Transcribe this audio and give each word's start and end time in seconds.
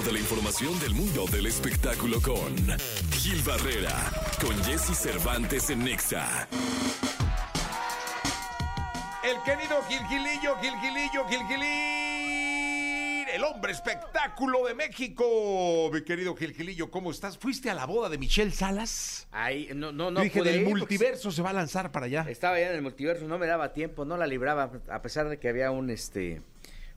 de 0.00 0.10
la 0.10 0.18
información 0.18 0.80
del 0.80 0.94
mundo 0.94 1.26
del 1.30 1.44
espectáculo 1.44 2.18
con 2.22 2.56
Gil 3.10 3.42
Barrera, 3.42 3.94
con 4.40 4.56
Jesse 4.64 4.96
Cervantes 4.96 5.68
en 5.68 5.84
Nexa. 5.84 6.48
El 9.22 9.36
querido 9.44 9.82
Gilgilillo, 9.86 10.56
Gilgilillo, 10.62 11.28
Gilgilín, 11.28 11.68
el 13.34 13.44
hombre 13.44 13.72
espectáculo 13.72 14.64
de 14.66 14.74
México. 14.74 15.90
Mi 15.92 16.02
querido 16.02 16.34
Gilgilillo, 16.36 16.90
¿cómo 16.90 17.10
estás? 17.10 17.36
¿Fuiste 17.36 17.68
a 17.68 17.74
la 17.74 17.84
boda 17.84 18.08
de 18.08 18.16
Michelle 18.16 18.50
Salas? 18.50 19.28
Ahí, 19.30 19.68
no, 19.74 19.92
no, 19.92 20.10
no. 20.10 20.20
Yo 20.20 20.24
dije, 20.24 20.38
pude 20.38 20.52
del 20.52 20.62
ir 20.62 20.68
multiverso 20.68 21.30
se 21.30 21.42
va 21.42 21.50
a 21.50 21.52
lanzar 21.54 21.92
para 21.92 22.06
allá. 22.06 22.24
Estaba 22.30 22.58
ya 22.58 22.70
en 22.70 22.76
el 22.76 22.82
multiverso, 22.82 23.28
no 23.28 23.38
me 23.38 23.46
daba 23.46 23.74
tiempo, 23.74 24.06
no 24.06 24.16
la 24.16 24.26
libraba, 24.26 24.72
a 24.88 25.02
pesar 25.02 25.28
de 25.28 25.38
que 25.38 25.50
había 25.50 25.70
un 25.70 25.90
este 25.90 26.40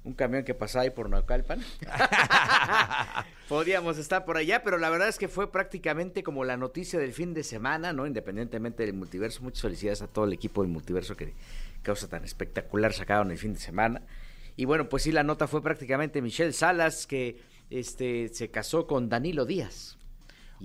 un 0.06 0.14
camión 0.14 0.44
que 0.44 0.54
pasaba 0.54 0.84
ahí 0.84 0.92
por 0.92 1.10
Naucalpan. 1.10 1.60
Podíamos 3.50 3.98
estar 3.98 4.24
por 4.24 4.38
allá, 4.38 4.64
pero 4.64 4.78
la 4.78 4.90
verdad 4.90 5.08
es 5.10 5.18
que 5.18 5.28
fue 5.28 5.52
prácticamente 5.52 6.24
como 6.24 6.46
la 6.46 6.58
noticia 6.58 7.00
del 7.00 7.12
fin 7.12 7.34
de 7.34 7.44
semana, 7.44 7.92
¿no? 7.92 8.06
Independientemente 8.06 8.86
del 8.86 8.94
multiverso. 8.94 9.42
Muchas 9.42 9.64
felicidades 9.64 10.04
a 10.04 10.08
todo 10.08 10.26
el 10.26 10.34
equipo 10.34 10.62
del 10.62 10.72
multiverso 10.72 11.18
que 11.18 11.34
causa 11.82 12.08
tan 12.08 12.24
espectacular 12.24 12.94
sacaron 12.94 13.32
el 13.32 13.38
fin 13.38 13.54
de 13.54 13.60
semana. 13.60 14.04
Y 14.56 14.66
bueno, 14.66 14.88
pues 14.88 15.04
sí, 15.04 15.12
la 15.12 15.24
nota 15.24 15.48
fue 15.48 15.62
prácticamente 15.62 16.22
Michelle 16.22 16.54
Salas, 16.54 17.08
que 17.08 17.42
este 17.72 18.30
se 18.30 18.52
casó 18.52 18.86
con 18.86 19.10
Danilo 19.10 19.46
Díaz. 19.46 19.98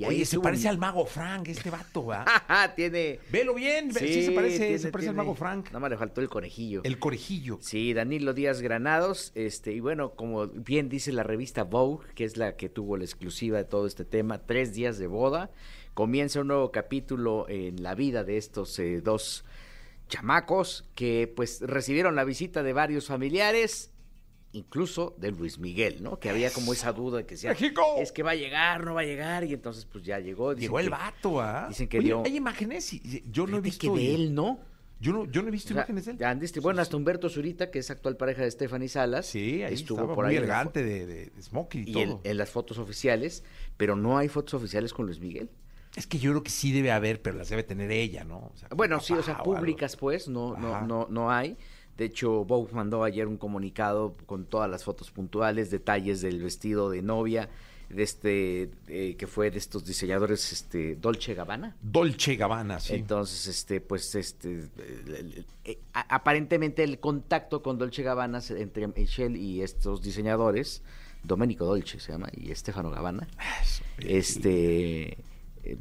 Y 0.01 0.05
Oye, 0.07 0.25
se 0.25 0.41
parece 0.41 0.65
un- 0.65 0.71
al 0.71 0.79
mago 0.79 1.05
Frank, 1.05 1.49
este 1.49 1.69
vato, 1.71 2.07
¿va? 2.07 2.25
tiene. 2.77 3.21
Velo 3.31 3.55
bien, 3.55 3.93
sí, 3.93 4.23
se 4.25 4.33
parece, 4.33 4.59
tiene- 4.59 4.79
se 4.79 4.91
parece 4.91 5.11
al 5.11 5.17
mago 5.17 5.35
Frank. 5.35 5.67
Nada 5.67 5.81
más 5.81 5.91
le 5.91 5.97
faltó 5.99 6.21
el 6.21 6.29
conejillo. 6.29 6.81
El 6.85 6.99
corejillo. 6.99 7.59
Sí, 7.61 7.93
Danilo 7.93 8.33
Díaz 8.33 8.63
Granados, 8.63 9.33
este, 9.35 9.73
y 9.73 9.81
bueno, 9.81 10.13
como 10.13 10.47
bien 10.47 10.89
dice 10.89 11.13
la 11.13 11.23
revista 11.23 11.65
Vogue, 11.65 12.07
que 12.15 12.25
es 12.25 12.37
la 12.37 12.57
que 12.57 12.69
tuvo 12.69 12.97
la 12.97 13.05
exclusiva 13.05 13.59
de 13.59 13.65
todo 13.65 13.87
este 13.87 14.05
tema, 14.05 14.39
tres 14.39 14.73
días 14.75 14.97
de 14.99 15.07
boda, 15.07 15.51
comienza 15.95 16.41
un 16.41 16.47
nuevo 16.49 16.71
capítulo 16.73 17.47
en 17.49 17.83
la 17.83 17.95
vida 17.95 18.25
de 18.25 18.37
estos 18.39 18.79
eh, 18.79 19.01
dos 19.03 19.45
chamacos 20.09 20.85
que 20.95 21.33
pues 21.35 21.61
recibieron 21.61 22.17
la 22.17 22.25
visita 22.25 22.63
de 22.63 22.73
varios 22.73 23.07
familiares, 23.07 23.91
incluso 24.53 25.15
de 25.19 25.31
Luis 25.31 25.59
Miguel, 25.59 26.03
¿no? 26.03 26.19
Que 26.19 26.31
había 26.31 26.51
como 26.53 26.73
esa 26.73 26.93
duda 26.93 27.19
de 27.19 27.27
que 27.27 27.35
decía, 27.35 27.51
¡México! 27.51 27.83
es 27.99 28.11
que 28.13 28.23
va 28.23 28.33
a 28.33 28.35
llegar, 28.37 28.85
no 28.85 28.95
va 28.95 29.03
a 29.03 29.05
llegar, 29.05 29.45
y 29.45 29.53
entonces 29.55 29.85
pues 29.85 30.05
ya 30.05 30.19
llegó. 30.19 30.55
dicen 30.55 30.63
Llegó 30.69 30.79
el 30.81 30.87
que- 30.87 30.91
vato, 30.91 31.41
¿ah? 31.41 31.67
dicen 31.69 31.89
que 31.89 31.99
Oye, 31.99 32.07
dio- 32.09 32.23
Hay 32.25 32.37
imágenes, 32.37 32.93
y- 32.93 33.23
yo 33.31 33.47
no 33.47 33.59
he 33.59 33.61
visto. 33.61 33.93
que 33.95 33.99
de 34.01 34.15
él, 34.15 34.35
¿no? 34.35 34.59
Yo 35.03 35.13
no, 35.15 35.25
yo 35.25 35.41
no 35.41 35.49
he 35.49 35.51
visto 35.51 35.69
O 35.69 35.75
sea, 35.75 35.77
imágenes 35.83 36.05
de 36.05 36.11
él. 36.13 36.19
ya 36.19 36.29
han 36.31 36.39
distribuido- 36.41 36.63
bueno, 36.65 36.83
hasta 36.83 36.97
Humberto 36.97 37.29
Zurita, 37.31 37.71
que 37.71 37.79
es 37.79 37.91
actual 37.91 38.17
pareja 38.19 38.43
de 38.43 38.51
Stephanie 38.51 38.89
Salas, 38.89 39.25
Sí, 39.27 39.63
ahí 39.63 39.73
estuvo 39.75 40.15
por 40.15 40.27
ahí 40.27 40.37
en 40.37 40.43
elegante 40.43 40.83
de, 40.83 41.07
de, 41.07 41.27
de 41.31 41.43
smoking 41.43 41.89
y, 41.89 41.93
y 41.93 41.99
en, 42.03 42.09
todo. 42.11 42.21
en 42.25 42.37
las 42.37 42.51
fotos 42.51 42.77
oficiales, 42.79 43.43
pero 43.79 43.97
no 43.97 44.19
hay 44.19 44.29
fotos 44.29 44.55
oficiales 44.55 44.93
con 44.93 45.07
Luis 45.07 45.19
Miguel. 45.21 45.49
Es 45.97 46.07
que 46.07 46.19
yo 46.19 46.31
creo 46.33 46.43
que 46.43 46.51
sí 46.51 46.71
debe 46.71 46.93
haber, 46.93 47.21
pero 47.23 47.37
las 47.39 47.49
debe 47.49 47.63
tener 47.63 47.91
ella, 47.91 48.25
¿no? 48.25 48.51
O 48.53 48.57
sea, 48.57 48.69
Bueno, 48.77 49.01
sí, 49.01 49.13
o 49.15 49.23
sea, 49.23 49.39
públicas 49.43 49.97
pues, 49.97 50.29
no, 50.29 50.57
no, 50.57 50.83
no, 50.87 51.07
no 51.11 51.31
hay. 51.33 51.57
De 52.01 52.07
hecho, 52.07 52.47
Vogue 52.47 52.73
mandó 52.73 53.05
ayer 53.05 53.27
un 53.27 53.37
comunicado 53.37 54.17
con 54.25 54.47
todas 54.47 54.71
las 54.71 54.85
fotos 54.85 55.11
puntuales, 55.11 55.71
detalles 55.71 56.23
del 56.23 56.43
vestido 56.43 56.89
de 56.89 57.03
novia, 57.03 57.51
de 57.91 58.03
este, 58.03 58.71
eh, 58.89 59.17
que 59.19 59.27
fue 59.27 59.51
de 59.51 59.59
estos 59.59 59.85
diseñadores, 59.85 60.51
este, 60.51 60.97
Dolce 60.97 61.35
Gabbana. 61.35 61.77
Dolce 61.83 62.37
Gabbana, 62.37 62.81
sí. 62.81 62.95
Entonces, 62.95 63.47
este, 63.49 63.83
pues, 63.83 64.15
este, 64.15 64.61
eh, 64.79 65.45
eh, 65.67 65.79
aparentemente 65.93 66.85
el 66.85 67.01
contacto 67.01 67.63
con 67.63 67.77
Dolce 67.77 68.03
Gabbana 68.03 68.41
entre 68.49 68.89
Michelle 68.89 69.39
y 69.39 69.61
estos 69.61 70.01
diseñadores, 70.01 70.83
Domenico 71.23 71.67
Dolce 71.67 72.01
se 72.01 72.13
llama 72.13 72.31
y 72.33 72.51
Estefano 72.51 72.91
Gabbana, 72.91 73.29
Eso, 73.63 73.85
este, 73.99 75.19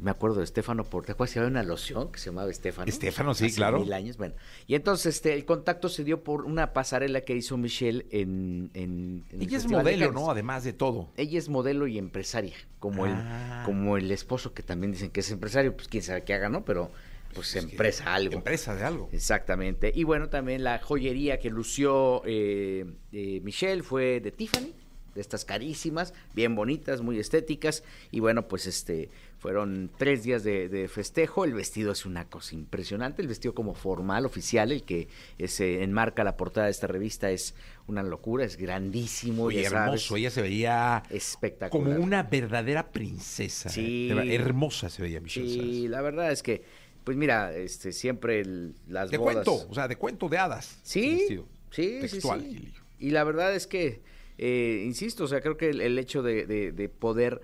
me 0.00 0.10
acuerdo 0.10 0.38
de 0.38 0.44
Estefano 0.44 0.84
por, 0.84 1.04
¿te 1.04 1.12
acuerdas 1.12 1.32
que 1.34 1.38
había 1.40 1.50
una 1.50 1.62
loción 1.62 2.12
que 2.12 2.18
se 2.18 2.26
llamaba 2.26 2.50
Estefano? 2.50 2.88
Estefano, 2.88 3.34
sí, 3.34 3.46
Hace 3.46 3.56
claro. 3.56 3.80
Mil 3.80 3.92
años, 3.92 4.16
bueno. 4.16 4.34
Y 4.66 4.74
entonces, 4.74 5.16
este, 5.16 5.34
el 5.34 5.44
contacto 5.44 5.88
se 5.88 6.04
dio 6.04 6.22
por 6.22 6.44
una 6.44 6.72
pasarela 6.72 7.22
que 7.22 7.34
hizo 7.36 7.56
Michelle 7.56 8.06
en, 8.10 8.70
en, 8.74 9.24
en 9.30 9.40
el 9.40 9.48
Ella 9.48 9.58
es 9.58 9.66
modelo. 9.68 10.12
¿no? 10.12 10.30
Además 10.30 10.64
de 10.64 10.72
todo. 10.72 11.10
Ella 11.16 11.38
es 11.38 11.48
modelo 11.48 11.86
y 11.86 11.98
empresaria, 11.98 12.54
como 12.78 13.04
Ah. 13.06 13.60
el, 13.60 13.64
como 13.66 13.96
el 13.96 14.10
esposo 14.10 14.52
que 14.54 14.62
también 14.62 14.92
dicen 14.92 15.10
que 15.10 15.20
es 15.20 15.30
empresario, 15.30 15.74
pues 15.74 15.88
quién 15.88 16.02
sabe 16.02 16.24
qué 16.24 16.34
haga, 16.34 16.48
¿no? 16.48 16.64
Pero 16.64 16.90
pues 17.34 17.54
Es 17.54 17.64
que- 17.64 17.70
empresa 17.72 18.12
algo. 18.14 18.34
Empresa 18.34 18.74
de 18.74 18.82
algo. 18.84 19.08
Exactamente. 19.12 19.92
Y 19.94 20.02
bueno, 20.04 20.28
también 20.28 20.64
la 20.64 20.80
joyería 20.80 21.38
que 21.38 21.48
lució 21.48 22.22
eh, 22.26 22.84
eh, 23.12 23.40
Michelle 23.44 23.82
fue 23.84 24.20
de 24.20 24.32
Tiffany, 24.32 24.72
de 25.14 25.20
estas 25.20 25.44
carísimas, 25.44 26.14
bien 26.34 26.54
bonitas, 26.54 27.00
muy 27.00 27.18
estéticas. 27.18 27.82
Y 28.10 28.20
bueno, 28.20 28.46
pues 28.48 28.66
este 28.66 29.08
fueron 29.38 29.90
tres 29.96 30.22
días 30.22 30.44
de, 30.44 30.68
de 30.68 30.86
festejo. 30.88 31.44
El 31.44 31.54
vestido 31.54 31.92
es 31.92 32.04
una 32.06 32.26
cosa 32.28 32.54
impresionante. 32.54 33.22
El 33.22 33.28
vestido 33.28 33.54
como 33.54 33.74
formal, 33.74 34.26
oficial, 34.26 34.70
el 34.72 34.82
que 34.82 35.08
se 35.46 35.82
enmarca 35.82 36.24
la 36.24 36.36
portada 36.36 36.66
de 36.66 36.72
esta 36.72 36.86
revista 36.86 37.30
es 37.30 37.54
una 37.86 38.02
locura, 38.02 38.44
es 38.44 38.56
grandísimo. 38.56 39.44
Oye, 39.44 39.62
ya 39.62 39.70
sabes, 39.70 39.86
hermoso. 40.02 40.16
Ella 40.16 40.30
se 40.30 40.42
veía 40.42 41.02
espectacular. 41.10 41.94
como 41.94 42.04
una 42.04 42.22
verdadera 42.22 42.90
princesa. 42.92 43.68
¿eh? 43.70 43.72
Sí. 43.72 44.10
Hermosa 44.10 44.90
se 44.90 45.02
veía 45.02 45.20
Michelle 45.20 45.48
Sí, 45.48 45.56
Salas. 45.82 45.90
la 45.90 46.02
verdad 46.02 46.32
es 46.32 46.42
que, 46.42 46.62
pues 47.04 47.16
mira, 47.16 47.56
este 47.56 47.92
siempre 47.92 48.40
el- 48.40 48.74
las 48.88 49.10
De 49.10 49.16
bodas... 49.16 49.36
cuento, 49.44 49.66
o 49.68 49.74
sea, 49.74 49.88
de 49.88 49.96
cuento 49.96 50.28
de 50.28 50.38
hadas. 50.38 50.78
Sí, 50.82 51.24
sí, 51.26 51.40
sí, 51.70 51.98
Textual, 52.02 52.40
sí. 52.42 52.72
Y 52.98 53.10
la 53.10 53.24
verdad 53.24 53.54
es 53.54 53.66
que, 53.66 54.02
eh, 54.40 54.82
insisto, 54.86 55.24
o 55.24 55.28
sea, 55.28 55.40
creo 55.40 55.56
que 55.56 55.70
el, 55.70 55.98
hecho 55.98 56.22
de- 56.22 56.46
de 56.72 56.88
poder 56.88 57.40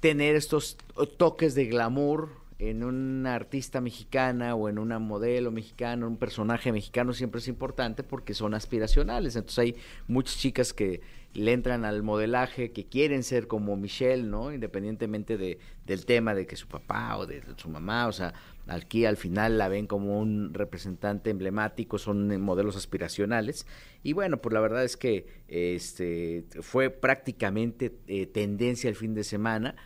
tener 0.00 0.36
estos 0.36 0.76
toques 1.16 1.54
de 1.54 1.66
glamour 1.66 2.30
en 2.58 2.82
una 2.82 3.36
artista 3.36 3.80
mexicana 3.80 4.56
o 4.56 4.68
en 4.68 4.78
una 4.78 4.98
modelo 4.98 5.52
mexicana, 5.52 6.06
un 6.06 6.16
personaje 6.16 6.72
mexicano 6.72 7.12
siempre 7.12 7.40
es 7.40 7.46
importante 7.46 8.02
porque 8.02 8.34
son 8.34 8.52
aspiracionales. 8.52 9.36
Entonces 9.36 9.58
hay 9.58 9.76
muchas 10.08 10.38
chicas 10.38 10.72
que 10.72 11.00
le 11.34 11.52
entran 11.52 11.84
al 11.84 12.02
modelaje, 12.02 12.72
que 12.72 12.86
quieren 12.86 13.22
ser 13.22 13.46
como 13.46 13.76
Michelle, 13.76 14.24
¿no? 14.24 14.52
Independientemente 14.52 15.36
de, 15.36 15.60
del 15.86 16.04
tema 16.04 16.34
de 16.34 16.46
que 16.46 16.56
su 16.56 16.66
papá 16.66 17.16
o 17.16 17.26
de 17.26 17.42
su 17.56 17.68
mamá, 17.68 18.08
o 18.08 18.12
sea, 18.12 18.34
aquí 18.66 19.04
al 19.04 19.16
final 19.16 19.56
la 19.56 19.68
ven 19.68 19.86
como 19.86 20.18
un 20.18 20.52
representante 20.52 21.30
emblemático, 21.30 21.98
son 21.98 22.40
modelos 22.40 22.76
aspiracionales. 22.76 23.66
Y 24.02 24.14
bueno, 24.14 24.38
pues 24.38 24.52
la 24.52 24.60
verdad 24.60 24.82
es 24.82 24.96
que 24.96 25.26
este 25.46 26.44
fue 26.60 26.90
prácticamente 26.90 27.94
eh, 28.08 28.26
tendencia 28.26 28.88
el 28.90 28.96
fin 28.96 29.14
de 29.14 29.22
semana. 29.22 29.76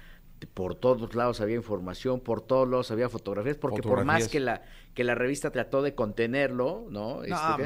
Por 0.46 0.74
todos 0.74 1.14
lados 1.14 1.40
había 1.40 1.56
información, 1.56 2.20
por 2.20 2.40
todos 2.40 2.68
lados 2.68 2.90
había 2.90 3.08
fotografías, 3.08 3.56
porque 3.56 3.76
por 3.82 4.04
más 4.04 4.22
que 4.32 4.40
la, 4.40 4.62
que 4.94 5.04
la 5.04 5.14
revista 5.14 5.50
trató 5.50 5.82
de 5.82 5.94
contenerlo, 5.94 6.86
¿no? 6.90 7.22
Este, 7.22 7.34
que- 7.56 7.62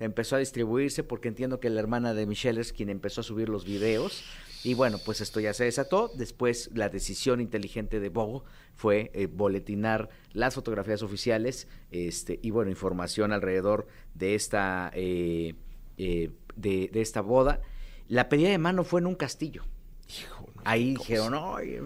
empezó 0.00 0.36
a 0.36 0.38
distribuirse 0.38 1.04
porque 1.04 1.28
entiendo 1.28 1.60
que 1.60 1.70
la 1.70 1.80
hermana 1.80 2.14
de 2.14 2.26
Michelle 2.26 2.60
es 2.60 2.72
quien 2.72 2.88
empezó 2.88 3.20
a 3.20 3.24
subir 3.24 3.48
los 3.48 3.64
videos 3.64 4.24
y 4.64 4.74
bueno 4.74 4.98
pues 5.04 5.20
esto 5.20 5.38
ya 5.40 5.52
se 5.54 5.64
desató. 5.64 6.10
Después 6.16 6.70
la 6.74 6.88
decisión 6.88 7.40
inteligente 7.40 8.00
de 8.00 8.08
Vogue 8.08 8.44
fue 8.74 9.10
eh, 9.14 9.26
boletinar 9.26 10.08
las 10.32 10.54
fotografías 10.54 11.02
oficiales 11.02 11.68
este 11.90 12.38
y 12.42 12.50
bueno 12.50 12.70
información 12.70 13.32
alrededor 13.32 13.86
de 14.14 14.34
esta 14.34 14.90
eh, 14.94 15.54
eh, 15.96 16.30
de, 16.56 16.88
de 16.92 17.00
esta 17.00 17.20
boda. 17.20 17.60
La 18.08 18.28
pedida 18.28 18.48
de 18.50 18.58
mano 18.58 18.84
fue 18.84 19.00
en 19.00 19.06
un 19.06 19.14
castillo. 19.14 19.64
Hijo, 20.08 20.47
ahí 20.64 20.94
dijeron 20.94 21.34
"Oye, 21.34 21.80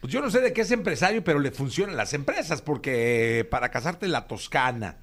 Pues 0.00 0.12
yo 0.12 0.20
no 0.20 0.30
sé 0.30 0.40
de 0.40 0.52
qué 0.52 0.60
es 0.60 0.70
empresario, 0.70 1.24
pero 1.24 1.38
le 1.38 1.50
funcionan 1.50 1.96
las 1.96 2.12
empresas, 2.12 2.62
porque 2.62 3.46
para 3.50 3.70
casarte 3.70 4.06
en 4.06 4.12
la 4.12 4.26
Toscana, 4.28 4.96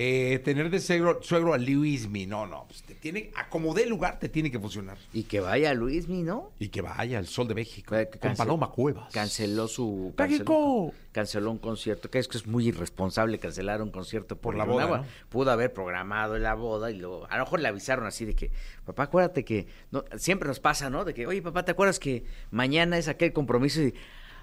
eh, 0.00 0.38
tener 0.44 0.70
de 0.70 0.78
suegro, 0.78 1.20
suegro 1.24 1.54
a 1.54 1.58
Luismi, 1.58 2.24
no, 2.24 2.46
no, 2.46 2.66
pues 2.68 2.84
te 2.84 2.94
tiene, 2.94 3.32
a 3.34 3.48
como 3.48 3.74
dé 3.74 3.84
lugar 3.84 4.20
te 4.20 4.28
tiene 4.28 4.48
que 4.48 4.60
funcionar. 4.60 4.96
y 5.12 5.24
que 5.24 5.40
vaya 5.40 5.74
Luismi 5.74 6.22
no 6.22 6.52
Y 6.60 6.68
que 6.68 6.82
vaya 6.82 7.18
al 7.18 7.26
Sol 7.26 7.48
de 7.48 7.56
México, 7.56 7.96
Eh, 7.96 8.08
con 8.08 8.36
Paloma 8.36 8.70
Cuevas. 8.70 9.12
canceló 9.12 9.66
su 9.66 10.12
canceló, 10.14 10.38
¡México! 10.38 10.94
canceló 11.10 11.50
un 11.50 11.58
concierto, 11.58 12.12
que 12.12 12.20
es 12.20 12.28
que 12.28 12.36
es 12.36 12.46
muy 12.46 12.68
irresponsable 12.68 13.40
cancelar 13.40 13.82
un 13.82 13.90
concierto 13.90 14.36
por, 14.36 14.54
Por 14.54 14.56
la 14.56 14.64
boda. 14.64 15.04
Pudo 15.30 15.50
haber 15.50 15.72
programado 15.72 16.38
la 16.38 16.54
boda 16.54 16.92
y 16.92 16.98
luego, 16.98 17.26
a 17.28 17.36
lo 17.36 17.42
mejor 17.42 17.58
le 17.58 17.66
avisaron 17.66 18.06
así 18.06 18.24
de 18.24 18.34
que, 18.36 18.52
papá, 18.84 19.02
acuérdate 19.02 19.44
que, 19.44 19.66
no, 19.90 20.04
siempre 20.16 20.46
nos 20.46 20.60
pasa, 20.60 20.90
¿no? 20.90 21.04
De 21.04 21.12
que, 21.12 21.26
oye, 21.26 21.42
papá, 21.42 21.64
¿te 21.64 21.72
acuerdas 21.72 21.98
que 21.98 22.22
mañana 22.52 22.98
es 22.98 23.08
aquel 23.08 23.32
compromiso? 23.32 23.82
Y, 23.82 23.94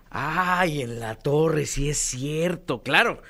ay, 0.10 0.82
en 0.82 1.00
la 1.00 1.16
torre, 1.16 1.66
sí 1.66 1.90
es 1.90 1.98
cierto, 1.98 2.84
claro. 2.84 3.22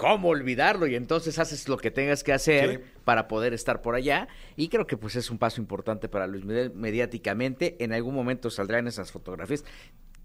¿Cómo 0.00 0.28
olvidarlo? 0.30 0.86
Y 0.86 0.94
entonces 0.94 1.38
haces 1.38 1.68
lo 1.68 1.76
que 1.76 1.90
tengas 1.90 2.24
que 2.24 2.32
hacer 2.32 2.70
Sí. 2.70 2.90
para 3.04 3.28
poder 3.28 3.52
estar 3.52 3.82
por 3.82 3.94
allá. 3.94 4.28
Y 4.56 4.68
creo 4.68 4.86
que 4.86 4.96
pues 4.96 5.14
es 5.14 5.30
un 5.30 5.36
paso 5.36 5.60
importante 5.60 6.08
para 6.08 6.26
Luis 6.26 6.42
Miguel 6.44 6.72
mediáticamente. 6.74 7.76
En 7.84 7.92
algún 7.92 8.14
momento 8.14 8.48
saldrán 8.48 8.86
esas 8.88 9.12
fotografías. 9.12 9.62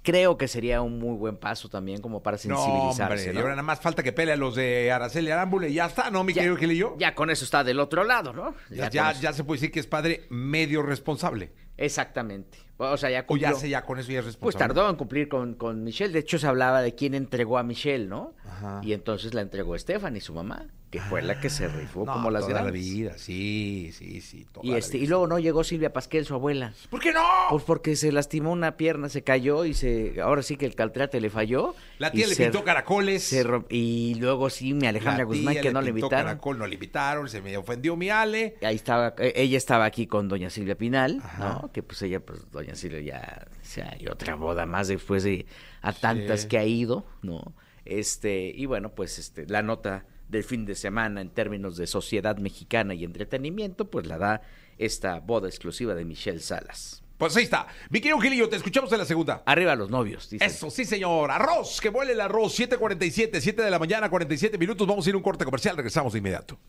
Creo 0.01 0.37
que 0.37 0.47
sería 0.47 0.81
un 0.81 0.97
muy 0.99 1.17
buen 1.17 1.35
paso 1.35 1.67
también 1.67 1.99
como 1.99 2.23
para 2.23 2.35
No, 2.35 2.39
sensibilizarse. 2.41 3.01
hombre, 3.15 3.33
¿no? 3.33 3.39
y 3.39 3.41
ahora 3.41 3.49
nada 3.55 3.63
más 3.63 3.81
falta 3.81 4.01
que 4.03 4.13
pelee 4.13 4.33
a 4.33 4.37
los 4.37 4.55
de 4.55 4.91
Araceli 4.91 5.31
Arámbula 5.31 5.67
y 5.67 5.73
ya 5.73 5.87
está, 5.87 6.09
¿no, 6.11 6.23
mi 6.23 6.31
Ya- 6.31 6.43
querido 6.43 6.57
Gilillo? 6.57 6.95
Ya 6.99 7.13
con 7.15 7.29
eso 7.29 7.43
está 7.43 7.63
del 7.63 7.79
otro 7.79 8.03
lado, 8.03 8.31
¿no? 8.31 8.53
Ya, 8.69 8.89
ya 9.13 9.33
se 9.33 9.43
puede 9.43 9.57
decir 9.59 9.71
que 9.73 9.79
es 9.81 9.87
padre 9.87 10.25
medio 10.29 10.83
responsable. 10.83 11.51
Exactamente. 11.75 12.59
O 12.77 12.97
sea, 12.97 13.09
ya 13.09 13.25
O 13.27 13.37
ya 13.37 13.53
sé, 13.53 13.69
ya 13.69 13.83
con 13.85 13.99
eso 13.99 14.11
ya 14.11 14.19
es 14.19 14.25
Pues 14.25 14.35
responsable. 14.35 14.73
tardó 14.73 14.89
en 14.89 14.95
cumplir 14.97 15.29
con, 15.29 15.53
con 15.55 15.83
Michelle. 15.83 16.11
De 16.11 16.19
hecho, 16.19 16.37
se 16.37 16.47
hablaba 16.47 16.81
de 16.81 16.93
quién 16.93 17.13
entregó 17.13 17.57
a 17.57 17.63
Michelle, 17.63 18.07
¿no? 18.07 18.33
Ajá. 18.45 18.81
Y 18.83 18.91
entonces 18.93 19.33
la 19.33 19.41
entregó 19.41 19.77
Stephanie, 19.77 20.19
su 20.19 20.33
mamá, 20.33 20.65
que 20.95 21.01
fue 21.09 21.21
la 21.21 21.39
que 21.39 21.49
se 21.49 21.67
rifó 21.67 22.05
No, 22.05 22.13
como 22.13 22.31
las 22.31 22.47
toda 22.47 22.63
la 22.63 22.71
vida, 22.71 23.17
sí, 23.17 23.91
sí, 23.93 24.21
sí. 24.21 24.45
toda 24.51 24.65
Y, 24.65 24.71
la 24.71 24.77
este, 24.77 24.97
y 24.97 25.07
luego 25.07 25.27
no 25.27 25.39
llegó 25.39 25.63
Silvia 25.63 25.91
Pasquel, 25.93 26.25
su 26.25 26.33
abuela. 26.33 26.73
¿Por 26.89 26.99
qué 27.01 27.11
no? 27.11 27.21
Pues 27.49 27.63
porque 27.63 27.95
se 27.95 28.11
lastimó 28.11 28.51
una 28.51 28.77
pierna, 28.77 29.09
se 29.09 29.23
cayó 29.23 29.65
y 29.65 29.73
se 29.73 30.21
ahora 30.21 30.41
sí 30.41 30.57
que 30.57 30.65
el 30.65 30.75
caltrate 30.75 31.19
le 31.21 31.29
falló. 31.29 31.75
La 31.99 32.11
tía 32.11 32.27
le 32.27 32.35
se- 32.35 32.43
pintó 32.43 32.63
caracoles. 32.63 33.23
se 33.23 33.43
romp- 33.45 33.65
y 33.69 34.15
luego 34.15 34.49
sí, 34.49 34.73
mi 34.73 34.87
Alejandra 34.87 35.19
La 35.19 35.23
Guzmán, 35.25 35.53
tía 35.55 35.61
que 35.61 35.71
no 35.71 35.81
le 35.81 35.89
invitaron. 35.89 36.25
caracol, 36.25 36.57
no 36.57 36.67
le 36.67 36.73
invitaron, 36.75 37.27
se 37.29 37.41
me 37.41 37.55
ofendió 37.57 37.95
mi 37.95 38.09
Ale. 38.09 38.55
Ahí 38.63 38.75
estaba, 38.75 39.13
eh, 39.19 39.33
ella 39.35 39.57
estaba 39.57 39.85
aquí 39.85 40.07
con 40.07 40.27
doña 40.27 40.49
Silvia 40.49 40.75
Pinal, 40.77 41.21
Ajá. 41.23 41.59
¿no? 41.63 41.71
Que 41.71 41.83
pues 41.83 42.01
ella, 42.01 42.19
pues 42.19 42.49
doña 42.51 42.75
Silvia 42.75 43.01
ya, 43.01 43.47
o 43.61 43.65
sea, 43.65 43.95
hay 43.99 44.07
otra 44.07 44.35
boda 44.35 44.65
más 44.65 44.87
después 44.87 45.23
de 45.23 45.45
a 45.81 45.91
tantas 45.93 46.41
Sí. 46.41 46.47
que 46.47 46.57
ha 46.57 46.65
ido, 46.65 47.05
¿no? 47.21 47.53
Este, 47.85 48.51
y 48.55 48.65
bueno, 48.65 48.89
pues 48.89 49.19
este, 49.19 49.45
la 49.47 49.61
nota 49.61 50.05
del 50.29 50.43
fin 50.43 50.65
de 50.65 50.75
semana 50.75 51.21
en 51.21 51.29
términos 51.29 51.77
de 51.77 51.87
sociedad 51.87 52.37
mexicana 52.37 52.93
y 52.93 53.03
entretenimiento, 53.03 53.89
pues 53.89 54.07
la 54.07 54.17
da 54.17 54.41
esta 54.77 55.19
boda 55.19 55.47
exclusiva 55.47 55.95
de 55.95 56.05
Michelle 56.05 56.39
Salas. 56.39 57.03
Pues 57.17 57.35
ahí 57.37 57.43
está. 57.43 57.67
Mi 57.89 58.01
querido 58.01 58.19
Gilillo, 58.19 58.49
te 58.49 58.57
escuchamos 58.57 58.91
en 58.91 58.97
la 58.97 59.05
segunda. 59.05 59.41
Arriba 59.45 59.75
los 59.75 59.89
novios, 59.89 60.29
dice. 60.29 60.43
Eso, 60.43 60.69
sí, 60.69 60.83
señor. 60.83 61.31
Arroz, 61.31 61.79
que 61.79 61.89
vuele 61.89 62.11
el 62.11 62.19
arroz. 62.19 62.59
7.47, 62.59 63.39
7 63.39 63.61
de 63.61 63.71
la 63.71 63.79
mañana, 63.79 64.09
47 64.09 64.57
minutos. 64.57 64.85
Vamos 64.85 65.05
a 65.05 65.09
ir 65.09 65.15
a 65.15 65.17
un 65.17 65.23
corte 65.23 65.45
comercial. 65.45 65.77
Regresamos 65.77 66.11
de 66.11 66.19
inmediato. 66.19 66.59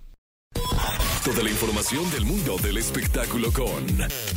Toda 1.25 1.43
la 1.43 1.51
información 1.51 2.09
del 2.13 2.25
mundo 2.25 2.57
del 2.59 2.77
espectáculo 2.77 3.51
con 3.53 3.85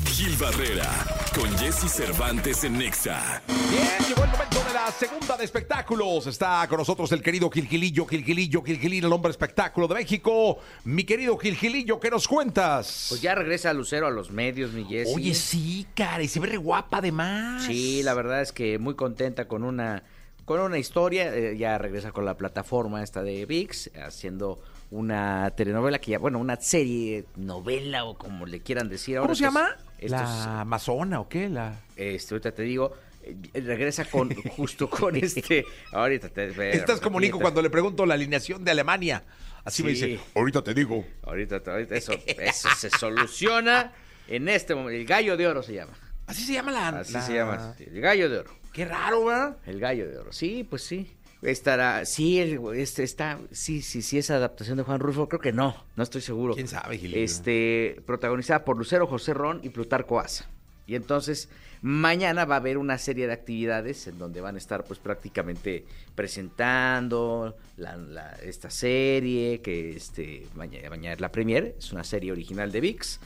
Gil 0.07 0.36
Barrera, 0.38 0.89
con 1.35 1.49
Jesse 1.57 1.89
Cervantes 1.89 2.63
en 2.63 2.77
Nexa. 2.77 3.41
Bien, 3.47 4.07
llegó 4.07 4.23
el 4.23 4.29
momento 4.29 4.63
de 4.63 4.73
la 4.73 4.91
segunda 4.91 5.37
de 5.37 5.43
espectáculos. 5.43 6.27
Está 6.27 6.65
con 6.67 6.77
nosotros 6.77 7.11
el 7.11 7.21
querido 7.21 7.49
Gilgilillo, 7.49 8.05
Gilgilillo, 8.05 8.61
Gilgilín, 8.63 9.03
el 9.03 9.11
hombre 9.11 9.31
espectáculo 9.31 9.87
de 9.87 9.95
México. 9.95 10.59
Mi 10.85 11.03
querido 11.03 11.37
Gilgilillo, 11.37 11.99
¿qué 11.99 12.09
nos 12.09 12.27
cuentas? 12.27 13.07
Pues 13.09 13.21
ya 13.21 13.35
regresa 13.35 13.73
Lucero 13.73 14.07
a 14.07 14.11
los 14.11 14.31
medios, 14.31 14.71
mi 14.71 14.85
Jessie. 14.85 15.15
Oye, 15.15 15.33
sí, 15.33 15.85
cara, 15.93 16.23
y 16.23 16.27
se 16.27 16.39
ve 16.39 16.47
re 16.47 16.57
guapa 16.57 16.97
además. 16.97 17.63
Sí, 17.65 18.01
la 18.03 18.13
verdad 18.13 18.41
es 18.41 18.51
que 18.51 18.79
muy 18.79 18.95
contenta 18.95 19.47
con 19.47 19.63
una 19.63 20.03
con 20.49 20.61
una 20.61 20.79
historia. 20.79 21.31
eh, 21.35 21.55
ya 21.55 21.77
regresa 21.77 22.11
con 22.11 22.25
la 22.25 22.35
plataforma 22.35 23.03
esta 23.03 23.21
de 23.21 23.45
VIX, 23.45 23.91
haciendo 24.03 24.59
una 24.89 25.51
telenovela 25.51 25.99
que 25.99 26.09
ya, 26.09 26.17
bueno, 26.17 26.39
una 26.39 26.55
serie, 26.55 27.25
novela 27.35 28.05
o 28.05 28.17
como 28.17 28.47
le 28.47 28.59
quieran 28.59 28.89
decir. 28.89 29.17
ahora 29.17 29.27
¿Cómo 29.27 29.35
se 29.35 29.43
llama? 29.43 29.77
estos, 29.99 30.09
¿La 30.09 30.61
Amazona 30.61 31.19
o 31.19 31.29
qué? 31.29 31.49
La... 31.49 31.79
este, 31.95 32.33
ahorita 32.33 32.51
te 32.51 32.63
digo, 32.63 32.93
eh, 33.21 33.61
regresa 33.61 34.05
con 34.05 34.33
justo 34.57 34.89
con 34.89 35.15
este. 35.17 35.65
Ahorita 35.91 36.29
te. 36.29 36.75
Estás 36.75 36.99
como 36.99 37.19
Nico 37.19 37.39
cuando 37.39 37.61
le 37.61 37.69
pregunto 37.69 38.07
la 38.07 38.15
alineación 38.15 38.63
de 38.63 38.71
Alemania. 38.71 39.23
Así 39.63 39.83
me 39.83 39.91
dice, 39.91 40.19
ahorita 40.33 40.63
te 40.63 40.73
digo. 40.73 41.05
Ahorita, 41.21 41.61
ahorita 41.63 41.95
eso, 41.95 42.13
eso 42.25 42.69
se 42.75 42.89
soluciona 42.89 43.93
en 44.27 44.49
este 44.49 44.73
momento. 44.73 44.97
El 44.99 45.05
gallo 45.05 45.37
de 45.37 45.45
oro 45.45 45.61
se 45.61 45.75
llama. 45.75 45.93
Así 46.29 46.43
se 46.43 46.53
llama 46.53 46.71
la... 46.71 46.89
Así 46.89 47.13
la- 47.13 47.21
se 47.21 47.33
llama. 47.33 47.75
El 47.79 48.01
gallo 48.01 48.29
de 48.29 48.37
oro. 48.39 48.51
Qué 48.73 48.85
raro, 48.85 49.25
¿verdad? 49.25 49.57
El 49.65 49.79
gallo 49.79 50.07
de 50.09 50.17
oro. 50.17 50.31
Sí, 50.31 50.65
pues 50.69 50.83
sí. 50.83 51.11
Estará, 51.41 52.05
sí, 52.05 52.39
el- 52.39 52.59
este 52.75 53.03
está, 53.03 53.39
sí, 53.51 53.81
sí, 53.81 54.01
sí, 54.01 54.17
esa 54.17 54.35
adaptación 54.35 54.77
de 54.77 54.83
Juan 54.83 54.99
Rulfo, 54.99 55.27
creo 55.29 55.39
que 55.41 55.53
no, 55.53 55.75
no 55.95 56.03
estoy 56.03 56.21
seguro. 56.21 56.53
¿Quién 56.53 56.67
sabe, 56.67 56.97
Gilillo? 56.97 57.23
Este, 57.23 58.01
protagonizada 58.05 58.65
por 58.65 58.77
Lucero 58.77 59.07
José 59.07 59.33
Ron 59.33 59.61
y 59.63 59.69
Plutarco 59.69 60.19
Asa. 60.19 60.49
Y 60.85 60.95
entonces, 60.95 61.49
mañana 61.81 62.45
va 62.45 62.55
a 62.55 62.57
haber 62.57 62.77
una 62.77 62.97
serie 62.97 63.25
de 63.27 63.33
actividades 63.33 64.05
en 64.07 64.17
donde 64.17 64.41
van 64.41 64.55
a 64.55 64.57
estar, 64.57 64.83
pues, 64.83 64.99
prácticamente 64.99 65.85
presentando 66.15 67.55
la- 67.77 67.95
la- 67.97 68.33
esta 68.43 68.69
serie, 68.69 69.61
que 69.61 69.95
este, 69.95 70.45
mañana, 70.55 70.89
mañana 70.89 71.13
es 71.13 71.21
la 71.21 71.31
premier, 71.31 71.75
es 71.77 71.91
una 71.93 72.03
serie 72.03 72.31
original 72.31 72.71
de 72.71 72.81
VIX. 72.81 73.19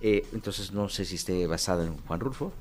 Eh, 0.00 0.24
entonces, 0.32 0.72
no 0.72 0.88
sé 0.88 1.04
si 1.04 1.16
esté 1.16 1.46
basada 1.46 1.84
en 1.84 1.96
Juan 1.98 2.20
Rulfo, 2.20 2.52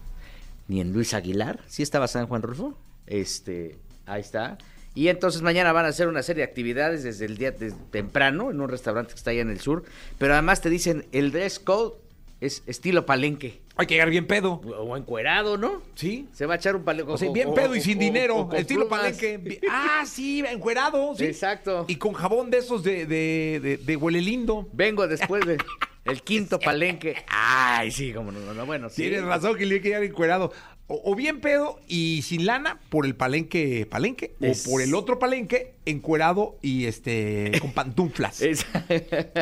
ni 0.68 0.82
en 0.82 0.92
Luis 0.94 1.14
Aguilar. 1.14 1.60
¿Sí 1.68 1.84
está 1.84 2.00
basada 2.00 2.24
en 2.24 2.30
Juan 2.30 2.42
Rulfo? 2.42 2.78
Este, 3.08 3.78
ahí 4.06 4.22
está. 4.22 4.58
Y 4.96 5.08
entonces 5.08 5.42
mañana 5.42 5.72
van 5.72 5.86
a 5.86 5.90
hacer 5.90 6.08
una 6.08 6.24
serie 6.24 6.44
de 6.44 6.50
actividades 6.50 7.04
desde 7.04 7.26
el 7.26 7.38
día 7.38 7.52
de- 7.52 7.72
temprano 7.92 8.52
en 8.52 8.60
un 8.60 8.68
restaurante 8.70 9.14
que 9.14 9.18
está 9.18 9.32
allá 9.32 9.42
en 9.42 9.50
el 9.52 9.60
sur. 9.60 9.84
Pero 10.18 10.34
además 10.34 10.62
te 10.62 10.70
dicen, 10.70 11.06
el 11.12 11.32
dress 11.32 11.60
code 11.60 11.94
es 12.42 12.64
estilo 12.68 13.06
palenque. 13.06 13.62
Hay 13.76 13.86
que 13.88 13.94
llegar 13.94 14.10
bien 14.10 14.28
pedo. 14.28 14.56
O 14.78 14.98
encuerado, 14.98 15.58
¿no? 15.58 15.82
¿Sí? 15.96 16.28
Se 16.34 16.46
va 16.46 16.56
a 16.56 16.58
echar 16.58 16.76
un 16.76 16.84
palenque. 16.84 17.12
O 17.12 17.18
sea, 17.18 17.32
bien 17.32 17.54
pedo 17.54 17.76
y 17.76 17.82
sin 17.82 17.98
dinero. 18.00 18.48
con 18.50 18.58
Estilo 18.58 18.88
plumas. 18.90 19.00
palenque. 19.18 19.62
Ah, 19.70 20.04
sí, 20.06 20.44
encuerado. 20.46 21.16
Sí. 21.16 21.24
Exacto. 21.26 21.86
Y 21.88 21.96
con 21.96 22.14
jabón 22.14 22.50
de 22.50 22.58
esos 22.58 22.84
de, 22.84 23.06
de, 23.06 23.60
de, 23.62 23.78
de 23.78 23.96
huele 23.96 24.20
lindo. 24.22 24.68
Vengo 24.74 25.08
después 25.08 25.46
de 25.46 25.58
el 26.06 26.22
quinto 26.24 26.60
palenque. 26.60 27.16
Ay, 27.28 27.92
sí, 27.92 28.14
como 28.14 28.32
no, 28.32 28.54
no, 28.54 28.66
bueno, 28.66 28.90
sí. 28.90 29.04
Tienes 29.04 29.24
razón 29.24 29.58
que 29.58 29.66
le 29.66 29.76
hay 29.76 29.82
que 29.82 29.90
llegar 29.90 30.04
encuerado. 30.04 30.52
O, 30.92 31.12
o 31.12 31.16
bien 31.16 31.40
pedo 31.40 31.80
y 31.88 32.24
sin 32.24 32.48
lana 32.48 32.80
por 32.90 33.06
el 33.06 33.16
palenque 33.16 33.86
palenque. 33.88 34.34
Es- 34.42 34.66
O 34.66 34.72
por 34.72 34.82
el 34.82 34.96
otro 34.96 35.20
palenque 35.20 35.76
encuerado 35.86 36.58
y 36.64 36.86
este 36.86 37.52
con 37.62 37.72
pantuflas. 37.74 38.42
Es- 38.42 38.66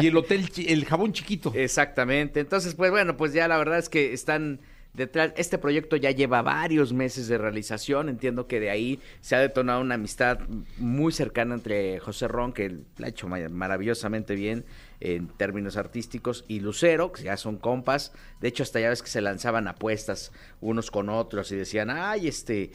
Y 0.02 0.08
el 0.08 0.18
hotel, 0.18 0.50
el 0.68 0.84
jabón 0.86 1.14
chiquito. 1.14 1.54
Exactamente. 1.56 2.42
Entonces, 2.42 2.76
pues 2.76 2.92
bueno, 2.92 3.16
pues 3.16 3.32
ya 3.32 3.48
la 3.48 3.58
verdad 3.58 3.78
es 3.80 3.88
que 3.88 4.12
están 4.12 4.60
detrás. 4.94 5.32
Este 5.38 5.58
proyecto 5.58 5.96
ya 5.96 6.12
lleva 6.12 6.42
varios 6.42 6.92
meses 6.92 7.30
de 7.30 7.38
realización. 7.38 8.10
Entiendo 8.10 8.48
que 8.48 8.60
de 8.60 8.70
ahí 8.70 9.00
se 9.22 9.36
ha 9.38 9.40
detonado 9.40 9.80
una 9.80 9.96
amistad 9.96 10.40
muy 10.80 11.14
cercana 11.14 11.56
entre 11.56 12.00
José 12.00 12.28
Ron, 12.28 12.52
que 12.52 12.76
la 12.98 13.08
ha 13.08 13.10
hecho 13.10 13.30
ma- 13.30 13.48
maravillosamente 13.48 14.36
bien 14.36 14.66
en 15.00 15.28
términos 15.28 15.78
artísticos, 15.78 16.44
y 16.48 16.60
Lucero, 16.60 17.12
que 17.12 17.24
ya 17.24 17.38
son 17.38 17.58
compas. 17.58 18.14
De 18.42 18.48
hecho, 18.48 18.64
hasta 18.64 18.80
ya 18.80 18.90
ves 18.90 19.04
que 19.04 19.10
se 19.10 19.22
lanzaban 19.22 19.68
apuestas 19.68 20.32
unos 20.62 20.90
con 20.90 21.10
otros 21.10 21.52
y 21.52 21.56
decían, 21.56 21.90
ay, 21.90 22.28
este. 22.28 22.72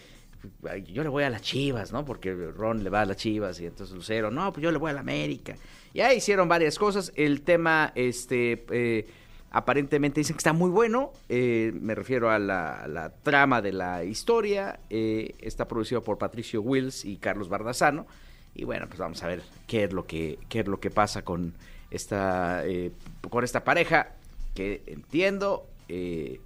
Yo 0.89 1.05
le 1.05 1.09
voy 1.09 1.23
a 1.23 1.31
las 1.31 1.43
Chivas, 1.43 1.93
¿no? 1.93 2.05
Porque 2.05 2.35
Ron 2.35 2.83
le 2.83 2.91
va 2.91 3.03
a 3.03 3.07
las 3.07 3.17
Chivas 3.17 3.61
y 3.61 3.67
entonces 3.67 3.95
Lucero, 3.95 4.29
no, 4.33 4.53
pues 4.53 4.63
yo 4.63 4.73
le 4.73 4.79
voy 4.79 4.91
a 4.91 4.95
la 4.95 5.01
América. 5.01 5.55
Y 5.93 6.01
ahí 6.01 6.17
hicieron 6.17 6.49
varias 6.49 6.81
cosas. 6.81 7.13
El 7.15 7.43
tema, 7.43 7.93
este, 7.95 8.65
eh, 8.71 9.07
aparentemente 9.53 10.19
dicen 10.19 10.35
que 10.35 10.39
está 10.39 10.53
muy 10.53 10.71
bueno. 10.71 11.13
eh, 11.29 11.73
me 11.81 11.95
refiero 11.95 12.29
a 12.29 12.41
la, 12.41 12.83
a 12.83 12.89
la 12.89 13.11
trama 13.11 13.63
de 13.63 13.73
la 13.73 14.03
historia. 14.03 14.81
eh, 14.91 15.37
está 15.39 15.69
producido 15.69 16.03
por 16.03 16.19
Patricio 16.19 16.61
Wills 16.61 17.05
y 17.05 17.19
Carlos 17.19 17.49
Bardazano. 17.49 18.09
Y 18.53 18.65
bueno, 18.65 18.87
pues 18.89 18.99
vamos 18.99 19.23
a 19.23 19.29
ver 19.29 19.43
qué 19.69 19.85
es 19.85 19.93
lo 19.93 20.07
que, 20.07 20.41
qué 20.49 20.61
es 20.61 20.67
lo 20.67 20.81
que 20.81 20.91
pasa 20.91 21.23
con 21.23 21.55
esta, 21.93 22.67
eh, 22.67 22.91
con 23.31 23.45
esta 23.45 23.65
pareja. 23.65 24.15
Que 24.55 24.83
entiendo, 24.87 25.67
eh, 25.89 26.41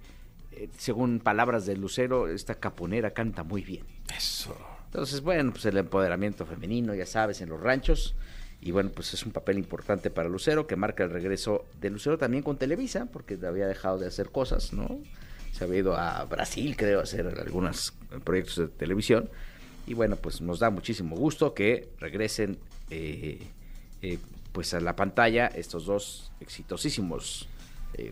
eh, 0.51 0.69
según 0.77 1.19
palabras 1.19 1.65
de 1.65 1.75
Lucero, 1.75 2.27
esta 2.27 2.55
caponera 2.55 3.11
canta 3.11 3.43
muy 3.43 3.63
bien. 3.63 3.83
Eso. 4.15 4.55
Entonces, 4.85 5.21
bueno, 5.21 5.51
pues 5.51 5.65
el 5.65 5.77
empoderamiento 5.77 6.45
femenino, 6.45 6.93
ya 6.93 7.05
sabes, 7.05 7.41
en 7.41 7.49
los 7.49 7.59
ranchos. 7.59 8.15
Y 8.61 8.71
bueno, 8.71 8.89
pues 8.89 9.13
es 9.13 9.25
un 9.25 9.31
papel 9.31 9.57
importante 9.57 10.09
para 10.09 10.29
Lucero, 10.29 10.67
que 10.67 10.75
marca 10.75 11.03
el 11.03 11.11
regreso 11.11 11.65
de 11.79 11.89
Lucero 11.89 12.17
también 12.17 12.43
con 12.43 12.57
Televisa, 12.57 13.07
porque 13.11 13.37
había 13.45 13.67
dejado 13.67 13.99
de 13.99 14.07
hacer 14.07 14.29
cosas, 14.29 14.73
¿no? 14.73 14.99
Se 15.51 15.63
había 15.63 15.79
ido 15.79 15.95
a 15.95 16.23
Brasil, 16.25 16.75
creo, 16.75 16.99
a 16.99 17.03
hacer 17.03 17.27
algunos 17.27 17.93
proyectos 18.23 18.57
de 18.57 18.67
televisión. 18.67 19.29
Y 19.85 19.93
bueno, 19.93 20.15
pues 20.15 20.41
nos 20.41 20.59
da 20.59 20.69
muchísimo 20.69 21.15
gusto 21.15 21.53
que 21.53 21.89
regresen 21.99 22.57
eh, 22.89 23.39
eh, 24.01 24.19
pues 24.57 24.73
a 24.73 24.79
la 24.79 24.95
pantalla 24.95 25.51
estos 25.53 25.85
dos 25.85 26.31
exitosísimos 26.39 27.47
eh, 27.93 28.09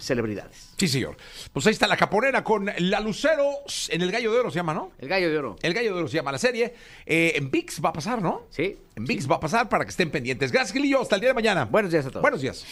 celebridades. 0.00 0.70
Sí, 0.76 0.88
señor. 0.88 1.16
Pues 1.52 1.68
ahí 1.68 1.72
está 1.72 1.86
la 1.86 1.96
caponera 1.96 2.42
con 2.42 2.68
la 2.78 2.98
Lucero 2.98 3.60
en 3.90 4.02
el 4.02 4.10
Gallo 4.10 4.32
de 4.32 4.40
Oro 4.40 4.50
se 4.50 4.56
llama, 4.56 4.74
¿no? 4.74 4.90
El 4.98 5.08
gallo 5.08 5.30
de 5.30 5.38
oro. 5.38 5.56
El 5.62 5.72
Gallo 5.72 5.94
de 5.94 6.00
Oro 6.00 6.08
se 6.08 6.16
llama 6.16 6.32
la 6.32 6.38
serie. 6.38 6.74
Eh, 7.06 7.34
en 7.36 7.48
VIX 7.48 7.84
va 7.84 7.90
a 7.90 7.92
pasar, 7.92 8.20
¿no? 8.20 8.48
¿Sí? 8.50 8.76
En 8.96 9.04
VIX 9.04 9.30
va 9.30 9.36
a 9.36 9.40
pasar 9.40 9.68
para 9.68 9.84
que 9.84 9.90
estén 9.90 10.10
pendientes. 10.10 10.50
Gracias, 10.50 10.72
Gilillo. 10.72 11.00
Hasta 11.00 11.14
el 11.14 11.20
día 11.20 11.30
de 11.30 11.34
mañana. 11.34 11.64
Buenos 11.64 11.92
días 11.92 12.06
a 12.06 12.10
todos. 12.10 12.22
Buenos 12.22 12.40
días. 12.40 12.64